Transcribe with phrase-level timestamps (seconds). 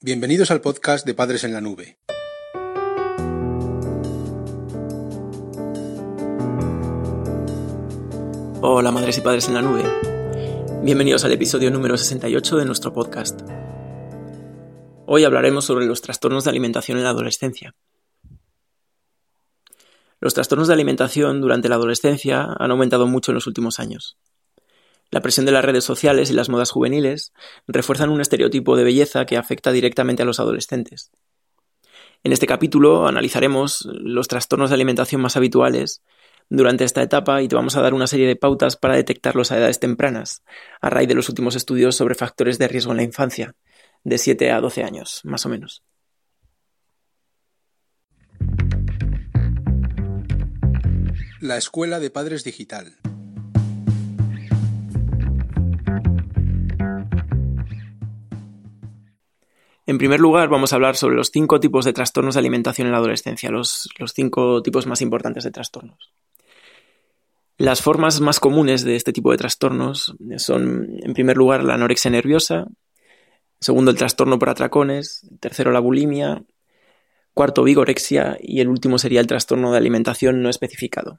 [0.00, 1.98] Bienvenidos al podcast de Padres en la Nube.
[8.62, 9.82] Hola madres y padres en la nube.
[10.84, 13.40] Bienvenidos al episodio número 68 de nuestro podcast.
[15.06, 17.74] Hoy hablaremos sobre los trastornos de alimentación en la adolescencia.
[20.20, 24.16] Los trastornos de alimentación durante la adolescencia han aumentado mucho en los últimos años.
[25.10, 27.32] La presión de las redes sociales y las modas juveniles
[27.66, 31.10] refuerzan un estereotipo de belleza que afecta directamente a los adolescentes.
[32.24, 36.02] En este capítulo analizaremos los trastornos de alimentación más habituales
[36.50, 39.58] durante esta etapa y te vamos a dar una serie de pautas para detectarlos a
[39.58, 40.42] edades tempranas,
[40.80, 43.54] a raíz de los últimos estudios sobre factores de riesgo en la infancia,
[44.04, 45.82] de 7 a 12 años, más o menos.
[51.40, 52.97] La Escuela de Padres Digital.
[59.88, 62.92] En primer lugar, vamos a hablar sobre los cinco tipos de trastornos de alimentación en
[62.92, 66.12] la adolescencia, los, cinco tipos más importantes de trastornos.
[67.56, 72.10] Las formas más comunes de este tipo de trastornos son, en primer lugar, la anorexia
[72.10, 72.66] nerviosa,
[73.60, 76.44] segundo, el trastorno por atracones, tercero, la bulimia,
[77.32, 81.18] cuarto, vigorexia y el último sería el trastorno de alimentación no especificado.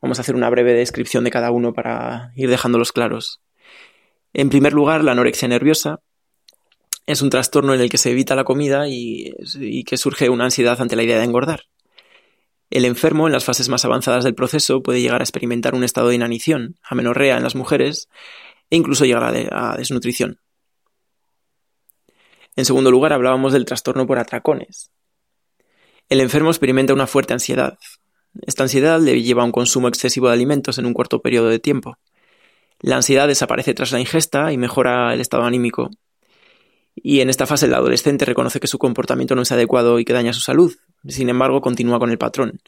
[0.00, 3.40] Vamos a hacer una breve descripción de cada uno para ir dejándolos claros.
[4.32, 5.98] En primer lugar, la anorexia nerviosa
[7.10, 9.34] es un trastorno en el que se evita la comida y,
[9.84, 11.64] que surge una ansiedad ante la idea de engordar.
[12.70, 16.08] El enfermo, en las fases más avanzadas del proceso, puede llegar a experimentar un estado
[16.08, 18.08] de inanición, amenorrea en las mujeres
[18.70, 20.38] e incluso llegar a, a desnutrición.
[22.54, 24.90] En segundo lugar, hablábamos del trastorno por atracones.
[26.08, 27.78] El enfermo experimenta una fuerte ansiedad.
[28.42, 31.58] Esta ansiedad le lleva a un consumo excesivo de alimentos en un corto periodo de
[31.58, 31.98] tiempo.
[32.80, 35.90] La ansiedad desaparece tras la ingesta y mejora el estado anímico,
[36.94, 40.12] y en esta fase el adolescente reconoce que su comportamiento no es adecuado y que
[40.12, 40.74] daña su salud.
[41.08, 42.60] Sin embargo, continúa con el patrón.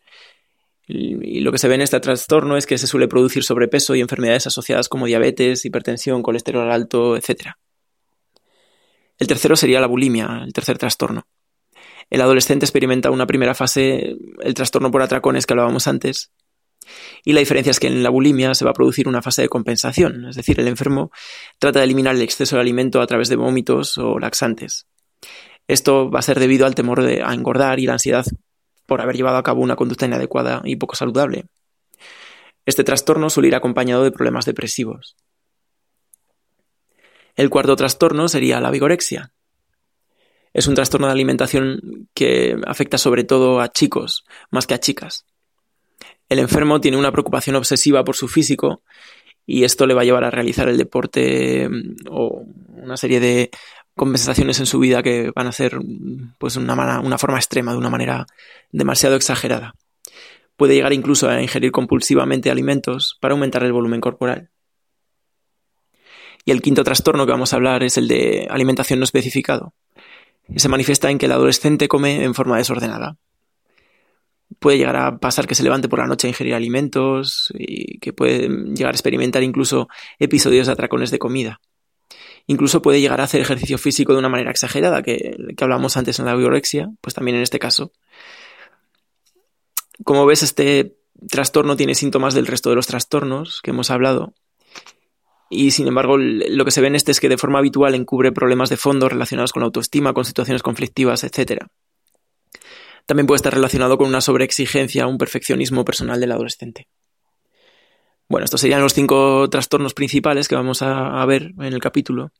[0.87, 4.00] Y lo que se ve en este trastorno es que se suele producir sobrepeso y
[4.00, 7.53] enfermedades asociadas como diabetes, hipertensión, colesterol alto, etc.
[9.19, 11.27] El tercero sería la bulimia, el tercer trastorno.
[12.10, 16.31] El adolescente experimenta una primera fase, el trastorno por atracones que hablábamos antes,
[17.25, 19.48] y la diferencia es que en la bulimia se va a producir una fase de
[19.48, 21.10] compensación, es decir, el enfermo
[21.59, 24.87] trata de eliminar el exceso de alimento a través de vómitos o laxantes.
[25.69, 28.26] Esto va a ser debido al temor de, a engordar y la ansiedad
[28.87, 31.47] por haber llevado a cabo una conducta inadecuada y poco saludable.
[32.66, 35.16] Este trastorno suele ir acompañado de problemas depresivos.
[37.34, 39.32] El cuarto trastorno sería la vigorexia.
[40.53, 45.25] Es un trastorno de alimentación que afecta sobre todo a chicos más que a chicas.
[46.32, 48.82] El enfermo tiene una preocupación obsesiva por su físico
[49.44, 53.50] y esto le va a llevar a realizar el deporte mm, o una serie de
[53.94, 55.78] compensaciones en su vida que van a ser
[56.38, 58.26] pues una, una forma extrema, de una manera
[58.71, 59.75] demasiado exagerada.
[60.56, 64.48] Puede llegar incluso a ingerir compulsivamente alimentos para aumentar el volumen corporal.
[66.47, 69.75] Y el quinto trastorno que vamos a hablar es el de alimentación no especificado.
[70.56, 73.19] Se manifiesta en que el adolescente come en forma desordenada,
[74.62, 78.15] puede llegar a pasar que se levante por la noche a ingerir alimentos y que
[78.15, 81.61] puede llegar a experimentar incluso episodios de atracones de comida.
[82.47, 86.19] Incluso puede llegar a hacer ejercicio físico de una manera exagerada, que, que hablamos antes
[86.19, 87.93] en la biorexia, pues también en este caso.
[90.05, 90.97] Como ves, este
[91.28, 94.33] trastorno tiene síntomas del resto de los trastornos que hemos hablado.
[95.51, 98.33] Y sin embargo, lo que se ve en este es que de forma habitual encubre
[98.33, 101.67] problemas de fondo relacionados con la autoestima, con situaciones conflictivas, etc.
[103.07, 106.89] También puede estar relacionado con una sobreexigencia, un perfeccionismo personal del adolescente.
[108.29, 112.33] Bueno, estos serían los cinco trastornos principales que vamos a, ver en el capítulo.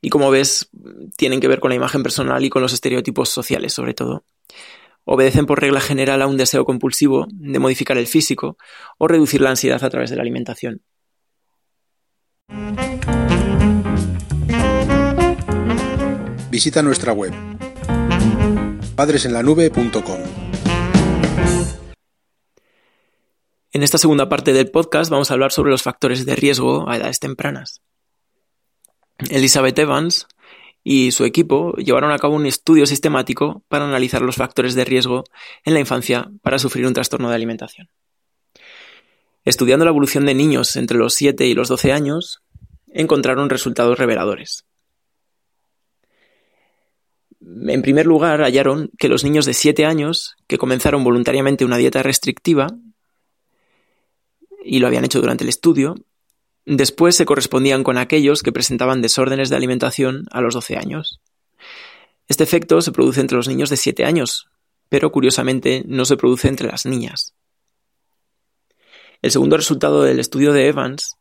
[0.00, 0.70] Y como ves,
[1.16, 4.24] tienen que ver con la imagen personal y con los estereotipos sociales, sobre todo.
[5.04, 8.56] Obedecen por regla general a un deseo compulsivo de modificar el físico
[8.96, 10.80] o reducir la ansiedad a través de la alimentación.
[16.50, 17.34] Visita nuestra web
[18.96, 20.20] padresenlanube.com.
[23.72, 26.96] En esta segunda parte del podcast vamos a hablar sobre los factores de riesgo a
[26.96, 27.82] edades tempranas.
[29.30, 30.26] Elizabeth Evans
[30.82, 35.24] y su equipo llevaron a cabo un estudio sistemático para analizar los factores de riesgo
[35.64, 37.90] en la infancia para sufrir un trastorno de alimentación.
[39.44, 42.42] Estudiando la evolución de niños entre los 7 y los 12 años,
[42.88, 44.64] encontraron resultados reveladores.
[47.46, 52.02] En primer lugar, hallaron que los niños de 7 años que comenzaron voluntariamente una dieta
[52.02, 52.66] restrictiva,
[54.64, 55.94] y lo habían hecho durante el estudio,
[56.64, 61.20] después se correspondían con aquellos que presentaban desórdenes de alimentación a los 12 años.
[62.26, 64.48] Este efecto se produce entre los niños de 7 años,
[64.88, 67.34] pero curiosamente no se produce entre las niñas.
[69.22, 71.16] El segundo resultado del estudio de Evans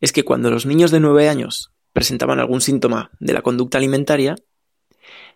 [0.00, 4.36] es que cuando los niños de 9 años presentaban algún síntoma de la conducta alimentaria,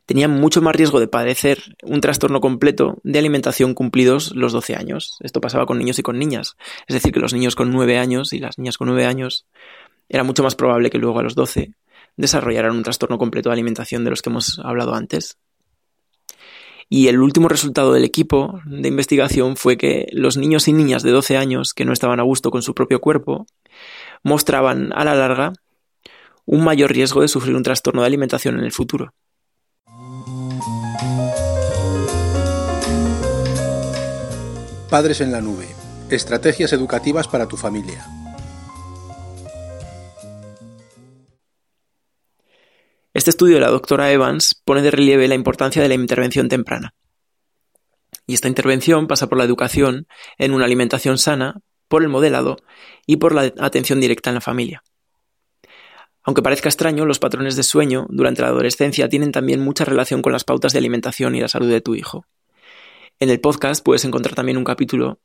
[0.07, 5.19] tenían mucho más riesgo de padecer un trastorno completo de alimentación cumplidos los 12 años.
[5.21, 6.57] Esto pasaba con niños y con niñas.
[6.87, 9.47] Es decir, que los niños con 9 años y las niñas con 9 años
[10.09, 11.73] era mucho más probable que luego a los 12
[12.17, 15.37] desarrollaran un trastorno completo de alimentación de los que hemos hablado antes.
[16.89, 21.11] Y el último resultado del equipo de investigación fue que los niños y niñas de
[21.11, 23.47] 12 años que no estaban a gusto con su propio cuerpo
[24.23, 25.53] mostraban a la larga
[26.45, 29.13] un mayor riesgo de sufrir un trastorno de alimentación en el futuro.
[34.97, 35.69] Padres en la nube.
[36.09, 38.07] Estrategias educativas para tu familia.
[43.13, 46.95] Este estudio de la doctora Evans pone de relieve la importancia de la intervención temprana.
[48.27, 50.07] Y esta intervención pasa por la educación
[50.39, 52.57] en una alimentación sana, por el modelado
[53.05, 54.83] y por la atención directa en la familia.
[56.23, 60.33] Aunque parezca extraño, los patrones de sueño durante la adolescencia tienen también mucha relación con
[60.33, 62.25] las pautas de alimentación y la salud de tu hijo.
[63.19, 65.19] En el podcast puedes encontrar también un capítulo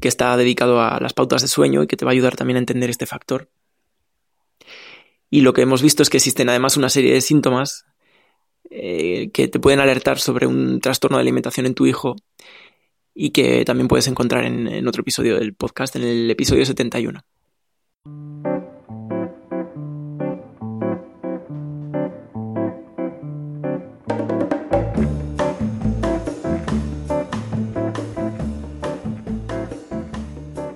[0.00, 2.56] que está dedicado a las pautas de sueño y que te va a ayudar también
[2.56, 3.48] a entender este factor.
[5.30, 7.86] Y lo que hemos visto es que existen además una serie de síntomas
[8.70, 12.16] eh, que te pueden alertar sobre un trastorno de alimentación en tu hijo
[13.14, 17.20] y que también puedes encontrar en, en otro episodio del podcast, en el episodio 71.